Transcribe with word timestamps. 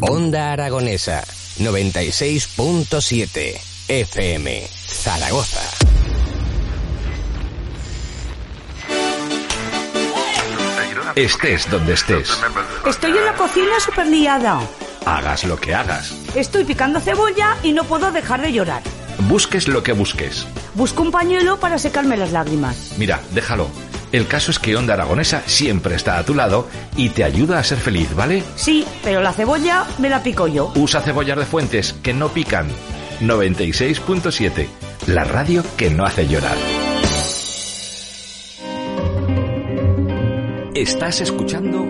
Onda 0.00 0.52
Aragonesa 0.52 1.24
96.7 1.58 3.60
FM 3.88 4.68
Zaragoza. 4.86 5.60
Estés 11.16 11.68
donde 11.70 11.94
estés. 11.94 12.28
Estoy 12.88 13.16
en 13.16 13.24
la 13.24 13.34
cocina 13.34 13.80
súper 13.80 14.06
liada. 14.08 14.60
Hagas 15.04 15.44
lo 15.44 15.56
que 15.56 15.74
hagas. 15.74 16.23
Estoy 16.34 16.64
picando 16.64 16.98
cebolla 16.98 17.56
y 17.62 17.72
no 17.72 17.84
puedo 17.84 18.10
dejar 18.10 18.42
de 18.42 18.52
llorar. 18.52 18.82
Busques 19.28 19.68
lo 19.68 19.84
que 19.84 19.92
busques. 19.92 20.46
Busco 20.74 21.02
un 21.02 21.12
pañuelo 21.12 21.60
para 21.60 21.78
secarme 21.78 22.16
las 22.16 22.32
lágrimas. 22.32 22.94
Mira, 22.98 23.20
déjalo. 23.32 23.68
El 24.10 24.26
caso 24.26 24.50
es 24.50 24.58
que 24.58 24.76
Onda 24.76 24.94
Aragonesa 24.94 25.42
siempre 25.46 25.94
está 25.94 26.18
a 26.18 26.24
tu 26.24 26.34
lado 26.34 26.68
y 26.96 27.10
te 27.10 27.24
ayuda 27.24 27.58
a 27.58 27.64
ser 27.64 27.78
feliz, 27.78 28.14
¿vale? 28.14 28.42
Sí, 28.56 28.84
pero 29.02 29.20
la 29.20 29.32
cebolla 29.32 29.84
me 29.98 30.08
la 30.08 30.22
pico 30.22 30.48
yo. 30.48 30.72
Usa 30.74 31.00
cebollas 31.00 31.38
de 31.38 31.46
fuentes 31.46 31.94
que 32.02 32.12
no 32.12 32.28
pican. 32.28 32.68
96.7. 33.20 34.66
La 35.06 35.24
radio 35.24 35.64
que 35.76 35.90
no 35.90 36.04
hace 36.04 36.26
llorar. 36.26 36.56
Estás 40.74 41.20
escuchando 41.20 41.84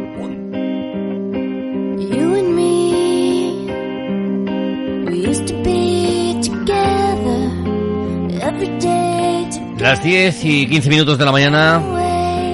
Las 9.85 10.03
10 10.03 10.45
y 10.47 10.67
15 10.67 10.89
minutos 10.89 11.19
de 11.19 11.27
la 11.27 11.31
mañana 11.31 11.83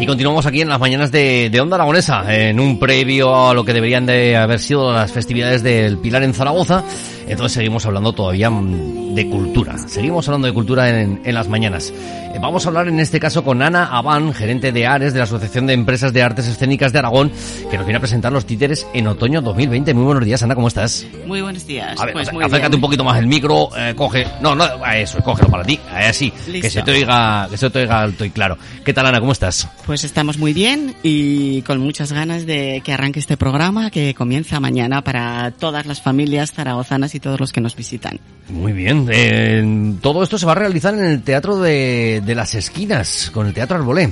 y 0.00 0.04
continuamos 0.04 0.46
aquí 0.46 0.62
en 0.62 0.68
las 0.68 0.80
mañanas 0.80 1.12
de, 1.12 1.48
de 1.48 1.60
Onda 1.60 1.76
Aragonesa, 1.76 2.24
en 2.26 2.58
un 2.58 2.76
previo 2.76 3.48
a 3.48 3.54
lo 3.54 3.64
que 3.64 3.72
deberían 3.72 4.04
de 4.04 4.36
haber 4.36 4.58
sido 4.58 4.92
las 4.92 5.12
festividades 5.12 5.62
del 5.62 5.98
Pilar 5.98 6.24
en 6.24 6.34
Zaragoza. 6.34 6.82
Entonces 7.30 7.52
seguimos 7.52 7.86
hablando 7.86 8.12
todavía 8.12 8.50
mm, 8.50 9.14
de 9.14 9.28
cultura. 9.28 9.78
Seguimos 9.88 10.26
hablando 10.28 10.48
de 10.48 10.52
cultura 10.54 11.00
en, 11.00 11.20
en 11.24 11.34
las 11.34 11.48
mañanas. 11.48 11.92
Eh, 12.34 12.38
Vamos 12.40 12.64
a 12.64 12.68
hablar 12.68 12.88
en 12.88 12.98
este 13.00 13.20
caso 13.20 13.44
con 13.44 13.60
Ana 13.62 13.84
Abán, 13.86 14.32
gerente 14.34 14.72
de 14.72 14.86
ARES, 14.86 15.12
de 15.12 15.18
la 15.18 15.24
Asociación 15.24 15.66
de 15.66 15.74
Empresas 15.74 16.12
de 16.12 16.22
Artes 16.22 16.46
Escénicas 16.48 16.92
de 16.92 16.98
Aragón, 16.98 17.30
que 17.70 17.76
nos 17.76 17.86
viene 17.86 17.98
a 17.98 18.00
presentar 18.00 18.32
los 18.32 18.46
títeres 18.46 18.86
en 18.94 19.06
otoño 19.06 19.40
2020. 19.42 19.94
Muy 19.94 20.04
buenos 20.04 20.24
días, 20.24 20.42
Ana, 20.42 20.54
¿cómo 20.54 20.68
estás? 20.68 21.06
Muy 21.26 21.42
buenos 21.42 21.66
días. 21.66 22.00
A 22.00 22.06
ver, 22.06 22.14
pues 22.14 22.32
muy 22.32 22.42
acércate 22.42 22.70
bien. 22.70 22.76
un 22.76 22.80
poquito 22.80 23.04
más 23.04 23.18
el 23.18 23.26
micro, 23.26 23.68
eh, 23.76 23.94
coge, 23.94 24.26
no, 24.40 24.54
no, 24.54 24.64
eso, 24.94 25.18
cógelo 25.22 25.50
para 25.50 25.64
ti, 25.64 25.78
así, 25.92 26.30
que 26.30 26.50
Listo. 26.52 26.70
se 26.70 26.82
te 26.82 26.90
oiga, 26.92 27.46
que 27.50 27.56
se 27.56 27.70
te 27.70 27.80
oiga 27.80 28.00
alto 28.00 28.24
y 28.24 28.30
claro. 28.30 28.56
¿Qué 28.84 28.92
tal, 28.94 29.06
Ana, 29.06 29.20
cómo 29.20 29.32
estás? 29.32 29.68
Pues 29.86 30.02
estamos 30.04 30.38
muy 30.38 30.52
bien 30.52 30.94
y 31.02 31.62
con 31.62 31.78
muchas 31.80 32.12
ganas 32.12 32.46
de 32.46 32.80
que 32.84 32.92
arranque 32.92 33.20
este 33.20 33.36
programa 33.36 33.90
que 33.90 34.14
comienza 34.14 34.58
mañana 34.60 35.02
para 35.04 35.50
todas 35.52 35.84
las 35.86 36.00
familias 36.00 36.52
zaragozanas 36.52 37.14
y 37.14 37.19
todos 37.20 37.38
los 37.38 37.52
que 37.52 37.60
nos 37.60 37.76
visitan. 37.76 38.18
Muy 38.48 38.72
bien. 38.72 39.06
eh, 39.10 39.94
todo 40.02 40.22
esto 40.22 40.38
se 40.38 40.46
va 40.46 40.52
a 40.52 40.56
realizar 40.56 40.94
en 40.94 41.04
el 41.04 41.22
Teatro 41.22 41.60
de, 41.60 42.22
de 42.24 42.34
las 42.34 42.54
Esquinas, 42.54 43.30
con 43.32 43.46
el 43.46 43.54
Teatro 43.54 43.76
Arbolé. 43.76 44.10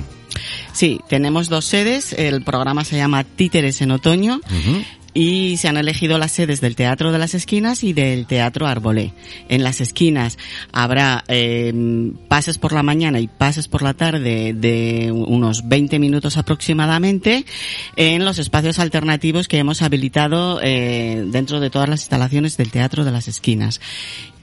Sí, 0.71 1.01
tenemos 1.09 1.49
dos 1.49 1.65
sedes. 1.65 2.13
El 2.13 2.43
programa 2.43 2.85
se 2.85 2.95
llama 2.95 3.23
Títeres 3.23 3.81
en 3.81 3.91
Otoño. 3.91 4.39
Y 5.19 5.57
se 5.57 5.67
han 5.67 5.75
elegido 5.75 6.17
las 6.17 6.31
sedes 6.31 6.61
del 6.61 6.77
Teatro 6.77 7.11
de 7.11 7.19
las 7.19 7.33
Esquinas 7.33 7.83
y 7.83 7.91
del 7.91 8.25
Teatro 8.25 8.67
Arbolé. 8.67 9.11
En 9.49 9.65
las 9.65 9.81
esquinas 9.81 10.37
habrá 10.71 11.25
eh, 11.27 11.73
pases 12.29 12.57
por 12.57 12.71
la 12.71 12.83
mañana 12.83 13.19
y 13.19 13.27
pases 13.27 13.67
por 13.67 13.81
la 13.81 13.93
tarde 13.93 14.53
de 14.53 15.11
unos 15.11 15.67
20 15.67 15.99
minutos 15.99 16.37
aproximadamente 16.37 17.43
en 17.97 18.23
los 18.23 18.39
espacios 18.39 18.79
alternativos 18.79 19.49
que 19.49 19.57
hemos 19.57 19.81
habilitado 19.81 20.61
eh, 20.63 21.25
dentro 21.27 21.59
de 21.59 21.69
todas 21.69 21.89
las 21.89 21.99
instalaciones 21.99 22.55
del 22.55 22.71
Teatro 22.71 23.03
de 23.03 23.11
las 23.11 23.27
Esquinas. 23.27 23.81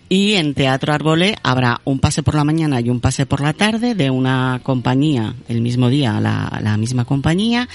Y 0.08 0.34
en 0.34 0.54
Teatro 0.54 0.92
Arbolé 0.92 1.36
habrá 1.42 1.80
un 1.84 1.98
pase 1.98 2.22
por 2.22 2.36
la 2.36 2.44
mañana 2.44 2.80
y 2.80 2.90
un 2.90 3.00
pase 3.00 3.26
por 3.26 3.40
la 3.40 3.54
tarde 3.54 3.96
de 3.96 4.10
una 4.10 4.60
compañía, 4.62 5.34
el 5.48 5.62
mismo 5.62 5.88
día, 5.88 6.20
la, 6.20 6.60
la 6.62 6.76
misma 6.76 7.04
compañía, 7.04 7.68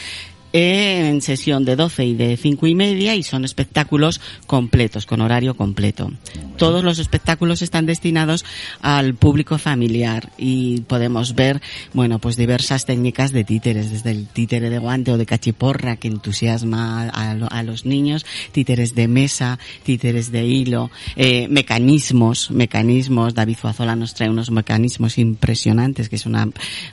en 0.53 1.21
sesión 1.21 1.63
de 1.63 1.75
12 1.75 2.05
y 2.05 2.13
de 2.15 2.35
5 2.35 2.67
y 2.67 2.75
media 2.75 3.15
y 3.15 3.23
son 3.23 3.45
espectáculos 3.45 4.19
completos, 4.47 5.05
con 5.05 5.21
horario 5.21 5.55
completo. 5.55 6.11
Todos 6.57 6.83
los 6.83 6.99
espectáculos 6.99 7.61
están 7.61 7.85
destinados 7.85 8.43
al 8.81 9.15
público 9.15 9.57
familiar 9.57 10.31
y 10.37 10.81
podemos 10.81 11.35
ver, 11.35 11.61
bueno, 11.93 12.19
pues 12.19 12.35
diversas 12.35 12.85
técnicas 12.85 13.31
de 13.31 13.43
títeres, 13.43 13.91
desde 13.91 14.11
el 14.11 14.27
títere 14.27 14.69
de 14.69 14.77
guante 14.79 15.11
o 15.11 15.17
de 15.17 15.25
cachiporra 15.25 15.95
que 15.95 16.07
entusiasma 16.09 17.07
a, 17.09 17.33
lo- 17.33 17.51
a 17.51 17.63
los 17.63 17.85
niños, 17.85 18.25
títeres 18.51 18.93
de 18.93 19.07
mesa, 19.07 19.57
títeres 19.83 20.31
de 20.31 20.45
hilo, 20.45 20.91
eh, 21.15 21.47
mecanismos, 21.49 22.51
mecanismos. 22.51 23.33
David 23.33 23.55
Zuazola 23.57 23.95
nos 23.95 24.13
trae 24.13 24.29
unos 24.29 24.51
mecanismos 24.51 25.17
impresionantes, 25.17 26.09
que 26.09 26.17
es 26.17 26.25
una, 26.25 26.43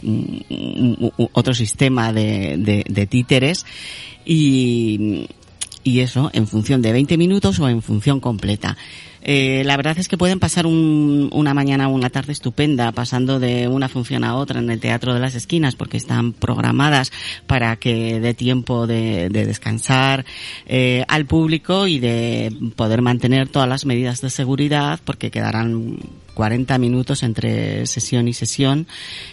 un- 0.03 0.45
un- 0.49 1.13
un- 1.17 1.29
otro 1.33 1.55
sistema 1.55 2.13
de 2.13 3.07
títeres 3.11 3.48
y, 4.25 5.27
y 5.85 6.01
eso 6.01 6.31
en 6.33 6.47
función 6.47 6.83
de 6.83 6.93
20 6.93 7.17
minutos 7.17 7.59
o 7.61 7.69
en 7.69 7.83
función 7.83 8.21
completa. 8.21 8.77
Eh, 9.21 9.63
la 9.67 9.77
verdad 9.77 9.99
es 9.99 10.07
que 10.07 10.17
pueden 10.17 10.39
pasar 10.39 10.65
un- 10.65 11.29
una 11.33 11.53
mañana 11.53 11.89
o 11.89 11.93
una 11.93 12.09
tarde 12.09 12.33
estupenda 12.33 12.93
pasando 12.93 13.41
de 13.41 13.67
una 13.67 13.89
función 13.89 14.23
a 14.23 14.37
otra 14.37 14.61
en 14.61 14.71
el 14.71 14.79
Teatro 14.81 15.13
de 15.13 15.19
las 15.21 15.35
Esquinas 15.35 15.75
porque 15.75 15.97
están 15.97 16.33
programadas 16.33 17.11
para 17.47 17.77
que 17.77 18.21
dé 18.21 18.33
tiempo 18.35 18.87
de, 18.87 19.29
de 19.29 19.45
descansar 19.45 20.25
eh, 20.67 21.05
al 21.09 21.27
público 21.27 21.89
y 21.89 21.99
de 21.99 22.53
poder 22.77 23.03
mantener 23.03 23.49
todas 23.49 23.69
las 23.69 23.85
medidas 23.87 24.21
de 24.21 24.31
seguridad 24.31 25.01
porque 25.05 25.31
quedarán 25.33 25.99
40 26.39 26.79
minutos 26.79 27.25
entre 27.25 27.85
sesión 27.89 28.29
y 28.29 28.33
sesión. 28.33 28.87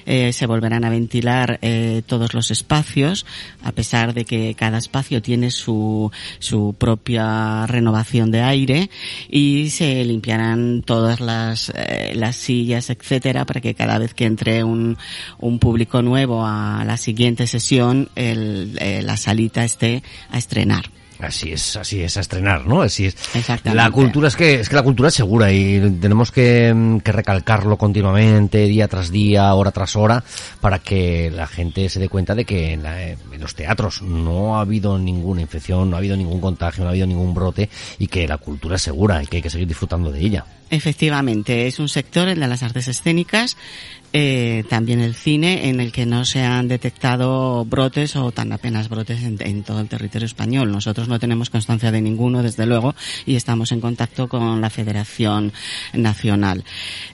Eh, 0.07 0.33
se 0.33 0.47
volverán 0.47 0.85
a 0.85 0.89
ventilar 0.89 1.59
eh, 1.61 2.01
todos 2.07 2.33
los 2.33 2.49
espacios, 2.49 3.27
a 3.61 3.73
pesar 3.73 4.15
de 4.15 4.25
que 4.25 4.55
cada 4.55 4.79
espacio 4.79 5.21
tiene 5.21 5.51
su, 5.51 6.11
su 6.39 6.73
propia 6.79 7.67
renovación 7.67 8.31
de 8.31 8.41
aire 8.41 8.89
y 9.29 9.69
se 9.69 10.03
limpiarán 10.03 10.81
todas 10.81 11.19
las, 11.19 11.71
eh, 11.75 12.13
las 12.15 12.37
sillas, 12.37 12.89
etcétera, 12.89 13.45
para 13.45 13.61
que 13.61 13.75
cada 13.75 13.99
vez 13.99 14.15
que 14.15 14.25
entre 14.25 14.63
un, 14.63 14.97
un 15.37 15.59
público 15.59 16.01
nuevo 16.01 16.43
a 16.43 16.83
la 16.87 16.97
siguiente 16.97 17.45
sesión, 17.45 18.09
el, 18.15 18.79
eh, 18.81 19.03
la 19.03 19.15
salita 19.15 19.63
esté 19.63 20.01
a 20.31 20.39
estrenar. 20.39 20.85
Así 21.19 21.51
es, 21.51 21.77
así 21.77 22.01
es, 22.01 22.17
a 22.17 22.19
estrenar, 22.19 22.67
¿no? 22.67 22.81
Así 22.81 23.05
es. 23.05 23.15
Exactamente. 23.33 23.73
La 23.73 23.89
cultura 23.89 24.27
es 24.27 24.35
que, 24.35 24.55
es 24.59 24.67
que 24.69 24.75
la 24.75 24.83
cultura 24.83 25.07
es 25.09 25.15
segura 25.15 25.51
y 25.51 25.79
tenemos 26.01 26.31
que, 26.31 26.73
mm, 26.73 26.97
que 26.99 27.11
recalcarlo 27.13 27.77
continuamente, 27.77 28.65
día 28.67 28.87
tras 28.87 29.11
día, 29.11 29.53
hora 29.53 29.71
tras 29.71 29.95
hora, 29.95 30.23
para 30.59 30.79
que 30.79 31.31
la 31.31 31.47
gente 31.47 31.87
se 31.89 31.99
dé 31.99 32.09
cuenta 32.09 32.35
de 32.35 32.43
que 32.45 32.73
en, 32.73 32.83
la- 32.83 33.01
en 33.11 33.17
los 33.39 33.55
teatros 33.55 34.01
no 34.01 34.57
ha 34.57 34.61
habido 34.61 34.97
ninguna 34.99 35.41
infección, 35.41 35.89
no 35.89 35.95
ha 35.95 35.99
habido 35.99 36.17
ningún 36.17 36.41
contagio, 36.41 36.83
no 36.83 36.89
ha 36.89 36.91
habido 36.91 37.07
ningún 37.07 37.33
brote 37.33 37.69
y 37.97 38.07
que 38.07 38.27
la 38.27 38.37
cultura 38.37 38.75
es 38.75 38.81
segura 38.81 39.23
y 39.23 39.27
que 39.27 39.37
hay 39.37 39.41
que 39.43 39.49
seguir 39.49 39.67
disfrutando 39.67 40.11
de 40.11 40.19
ella. 40.19 40.45
Efectivamente, 40.69 41.67
es 41.67 41.79
un 41.79 41.89
sector, 41.89 42.27
el 42.27 42.39
de 42.39 42.47
las 42.47 42.63
artes 42.63 42.87
escénicas, 42.87 43.55
eh, 44.13 44.63
también 44.69 44.99
el 45.01 45.13
cine, 45.13 45.67
en 45.69 45.79
el 45.79 45.91
que 45.91 46.05
no 46.05 46.25
se 46.25 46.41
han 46.41 46.67
detectado 46.67 47.65
brotes 47.65 48.15
o 48.15 48.31
tan 48.31 48.51
apenas 48.51 48.87
brotes 48.89 49.21
en, 49.23 49.37
en 49.41 49.63
todo 49.63 49.79
el 49.81 49.87
territorio 49.89 50.25
español. 50.25 50.71
Nosotros 50.71 51.04
no 51.07 51.19
tenemos 51.19 51.49
constancia 51.49 51.91
de 51.91 52.01
ninguno, 52.01 52.43
desde 52.43 52.65
luego, 52.65 52.95
y 53.25 53.35
estamos 53.35 53.71
en 53.71 53.81
contacto 53.81 54.27
con 54.27 54.61
la 54.61 54.69
Federación 54.69 55.53
Nacional. 55.93 56.63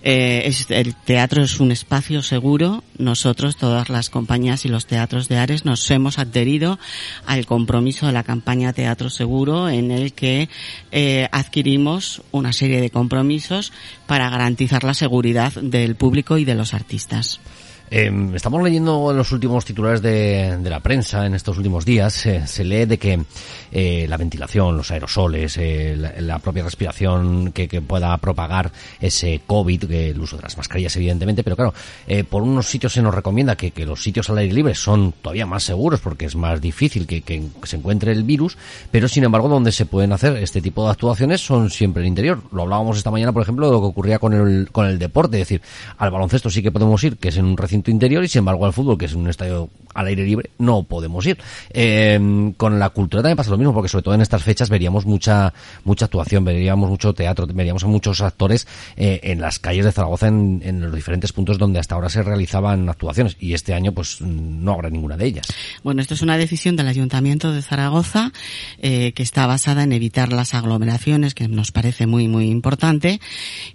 Eh, 0.04 0.52
el 0.70 0.96
teatro 0.96 1.44
es 1.44 1.60
un 1.60 1.72
espacio 1.72 2.22
seguro. 2.22 2.84
Nosotros, 2.98 3.58
todas 3.58 3.90
las 3.90 4.10
compañías 4.10 4.66
y 4.66 4.70
los 4.70 4.86
teatros 4.86 5.28
de 5.28 5.38
Ares, 5.38 5.66
nos 5.66 5.90
hemos 5.92 6.20
adherido 6.20 6.80
al 7.26 7.46
compromiso 7.46 8.08
de 8.08 8.14
la 8.14 8.24
campaña 8.24 8.74
Teatro 8.74 9.10
Seguro, 9.10 9.70
en 9.70 9.92
el 9.92 10.14
que 10.14 10.50
eh, 10.92 11.28
adquirimos 11.32 12.22
una 12.32 12.54
serie 12.54 12.82
de 12.82 12.90
compromisos 12.90 13.72
para 14.08 14.30
garantizar 14.30 14.84
la 14.84 14.94
seguridad 14.94 15.54
del 15.54 15.96
público 15.96 16.38
y 16.38 16.46
de 16.46 16.56
los 16.56 16.74
artistas. 16.74 17.40
Eh, 17.94 18.10
estamos 18.34 18.64
leyendo 18.64 19.12
en 19.12 19.18
los 19.18 19.34
últimos 19.34 19.66
titulares 19.66 20.02
de, 20.02 20.58
de 20.58 20.70
la 20.70 20.80
prensa 20.80 21.26
en 21.26 21.36
estos 21.36 21.58
últimos 21.58 21.84
días. 21.84 22.14
se 22.14 22.64
lee 22.64 22.86
de 22.86 22.98
que 22.98 23.20
eh, 23.72 24.06
la 24.08 24.18
ventilación, 24.18 24.76
los 24.76 24.92
aerosoles, 24.92 25.58
eh, 25.58 25.96
la, 26.20 26.40
propia 26.40 26.64
respiración 26.64 27.52
que, 27.52 27.68
que 27.68 27.82
pueda 27.82 28.18
propagar 28.18 28.72
ese 29.00 29.42
COVID, 29.46 29.92
el 29.92 30.20
uso 30.20 30.38
de 30.38 30.44
las 30.44 30.58
mascarillas 30.58 30.96
evidentemente, 30.96 31.44
pero 31.44 31.56
claro, 31.56 31.74
eh, 32.08 32.24
por 32.24 32.44
unos 32.44 32.68
sitios 32.68 32.94
se 32.94 33.02
nos 33.02 33.16
recomienda 33.16 33.56
que, 33.56 33.72
que 33.72 33.86
los 33.86 34.04
sitios 34.04 34.30
al 34.30 34.38
aire 34.38 34.54
libre 34.54 34.76
son 34.76 35.14
todavía 35.22 35.46
más 35.46 35.64
seguros 35.64 36.00
porque 36.00 36.26
es 36.26 36.36
más 36.36 36.60
difícil 36.62 37.08
que, 37.08 37.22
que 37.22 37.44
se 37.64 37.78
encuentre 37.78 38.12
el 38.12 38.24
virus, 38.24 38.58
pero 38.90 39.08
sin 39.08 39.24
embargo 39.24 39.48
donde 39.48 39.72
se 39.72 39.86
pueden 39.86 40.12
hacer 40.12 40.36
este 40.38 40.62
tipo 40.62 40.86
de 40.86 40.92
actuaciones 40.92 41.42
son 41.42 41.70
siempre 41.70 42.04
el 42.04 42.08
interior. 42.08 42.42
Lo 42.52 42.64
hablábamos 42.64 42.98
esta 42.98 43.12
mañana, 43.12 43.32
por 43.32 43.44
ejemplo, 43.44 43.68
de 43.68 43.72
lo 43.72 43.80
que 43.80 43.88
ocurría 43.88 44.20
con 44.20 44.34
el, 44.34 44.70
con 44.72 44.86
el 44.86 45.00
deporte, 45.00 45.38
es 45.40 45.48
decir, 45.48 45.62
al 45.98 46.12
baloncesto 46.12 46.50
sí 46.50 46.62
que 46.62 46.72
podemos 46.72 47.02
ir, 47.04 47.18
que 47.18 47.30
es 47.30 47.38
en 47.38 47.46
un 47.46 47.58
recinto 47.58 47.81
interior, 47.90 48.24
y 48.24 48.28
sin 48.28 48.40
embargo 48.40 48.66
al 48.66 48.74
fútbol, 48.74 48.98
que 48.98 49.06
es 49.06 49.14
un 49.14 49.28
estadio 49.28 49.70
al 49.94 50.08
aire 50.08 50.24
libre, 50.24 50.52
no 50.58 50.84
podemos 50.84 51.26
ir. 51.26 51.38
Eh, 51.72 52.54
con 52.56 52.80
la 52.80 52.90
cultura 52.92 53.24
también 53.24 53.38
pasa 53.38 53.50
lo 53.50 53.58
mismo, 53.58 53.74
porque 53.74 53.90
sobre 53.90 54.04
todo 54.04 54.16
en 54.16 54.22
estas 54.22 54.44
fechas 54.44 54.70
veríamos 54.70 55.06
mucha 55.06 55.54
mucha 55.84 56.06
actuación, 56.06 56.46
veríamos 56.46 56.90
mucho 56.90 57.14
teatro, 57.14 57.48
veríamos 57.48 57.84
a 57.84 57.88
muchos 57.88 58.22
actores 58.22 58.68
eh, 58.96 59.20
en 59.24 59.42
las 59.42 59.60
calles 59.60 59.86
de 59.86 59.92
Zaragoza, 59.92 60.28
en, 60.28 60.62
en 60.64 60.82
los 60.82 60.94
diferentes 60.94 61.34
puntos 61.34 61.58
donde 61.58 61.80
hasta 61.80 61.96
ahora 61.96 62.10
se 62.10 62.24
realizaban 62.24 62.88
actuaciones, 62.88 63.36
y 63.40 63.54
este 63.54 63.74
año 63.74 63.92
pues 63.92 64.22
no 64.22 64.74
habrá 64.74 64.90
ninguna 64.90 65.18
de 65.18 65.26
ellas. 65.26 65.48
Bueno, 65.84 66.02
esto 66.02 66.14
es 66.14 66.22
una 66.22 66.38
decisión 66.38 66.76
del 66.76 66.88
Ayuntamiento 66.88 67.52
de 67.52 67.62
Zaragoza 67.62 68.32
eh, 68.78 69.12
que 69.14 69.24
está 69.24 69.46
basada 69.46 69.84
en 69.84 69.92
evitar 69.92 70.32
las 70.32 70.54
aglomeraciones, 70.54 71.34
que 71.34 71.48
nos 71.48 71.72
parece 71.72 72.08
muy, 72.08 72.28
muy 72.28 72.50
importante, 72.50 73.20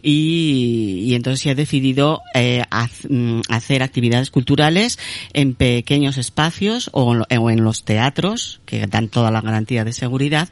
y, 0.02 1.04
y 1.06 1.14
entonces 1.14 1.40
se 1.40 1.50
ha 1.50 1.54
decidido 1.54 2.22
eh, 2.34 2.64
mm, 3.08 3.40
hacer 3.48 3.82
actividades 3.86 4.30
culturales 4.30 4.98
en 5.32 5.54
pequeños 5.54 6.18
espacios 6.18 6.90
o, 6.92 7.12
en 7.14 7.18
lo- 7.20 7.26
o 7.42 7.50
en 7.50 7.64
los 7.64 7.84
teatros, 7.84 8.60
que 8.66 8.86
dan 8.86 9.08
toda 9.08 9.30
la 9.30 9.40
garantía 9.40 9.84
de 9.84 9.92
seguridad, 9.92 10.48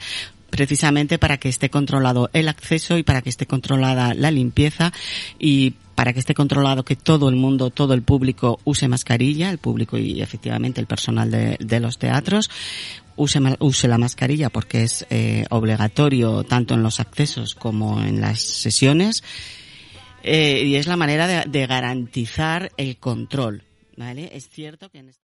precisamente 0.51 1.19
para 1.19 1.39
que 1.39 1.49
esté 1.49 1.69
controlado 1.69 2.31
el 2.33 2.49
acceso 2.49 2.97
y 2.97 3.03
para 3.03 3.23
que 3.23 3.29
esté 3.29 3.45
controlada 3.47 4.15
la 4.15 4.31
limpieza 4.31 4.93
y 5.39 5.75
para 5.97 6.13
que 6.13 6.21
esté 6.21 6.35
controlado 6.35 6.85
que 6.85 6.97
todo 6.97 7.29
el 7.29 7.37
mundo, 7.37 7.71
todo 7.71 7.95
el 7.95 8.03
público 8.03 8.61
use 8.65 8.89
mascarilla, 8.89 9.51
el 9.51 9.59
público 9.59 9.99
y 9.99 10.23
efectivamente 10.23 10.81
el 10.81 10.87
personal 10.87 11.31
de, 11.31 11.81
los 11.81 11.99
teatros, 11.99 12.51
use, 13.17 13.41
use 13.61 13.89
la 13.89 13.99
mascarilla 13.99 14.49
porque 14.49 14.83
es 14.85 15.07
eh, 15.11 15.45
obligatorio 15.51 16.43
tanto 16.45 16.75
en 16.75 16.83
los 16.83 17.01
accesos 17.01 17.55
como 17.55 18.01
en 18.03 18.21
las 18.21 18.41
sesiones 18.41 19.23
eh, 20.25 20.65
y 20.65 20.77
es 20.77 20.87
la 20.87 20.97
manera 20.97 21.27
de, 21.27 21.45
de 21.49 21.67
garantizar 21.67 22.73
el 22.77 22.99
control. 22.99 23.63
¿vale? 23.97 24.31
Es 24.33 24.49
cierto 24.49 24.91
que 24.91 24.99
en 24.99 25.09
este 25.11 25.25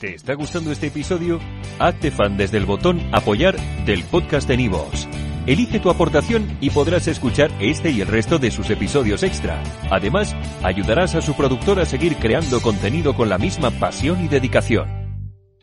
¿Te 0.00 0.14
está 0.14 0.34
gustando 0.34 0.72
este 0.72 0.88
episodio? 0.88 1.40
Hazte 1.78 2.10
fan 2.10 2.36
desde 2.36 2.58
el 2.58 2.66
botón 2.66 3.00
Apoyar 3.12 3.56
del 3.86 4.04
podcast 4.04 4.46
de 4.46 4.58
Nivos. 4.58 5.08
Elige 5.46 5.80
tu 5.80 5.88
aportación 5.90 6.58
y 6.60 6.70
podrás 6.70 7.06
escuchar 7.08 7.50
este 7.60 7.90
y 7.90 8.02
el 8.02 8.08
resto 8.08 8.38
de 8.38 8.50
sus 8.50 8.68
episodios 8.68 9.22
extra. 9.22 9.62
Además, 9.90 10.34
ayudarás 10.62 11.14
a 11.14 11.22
su 11.22 11.34
productor 11.34 11.80
a 11.80 11.86
seguir 11.86 12.16
creando 12.16 12.60
contenido 12.60 13.14
con 13.14 13.28
la 13.28 13.38
misma 13.38 13.70
pasión 13.70 14.22
y 14.24 14.28
dedicación. 14.28 15.05